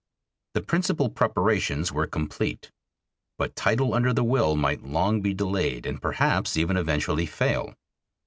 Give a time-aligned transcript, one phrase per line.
[0.55, 2.71] The principal preparations were complete.
[3.37, 7.75] But title under the will might long be delayed and perhaps even eventually fail.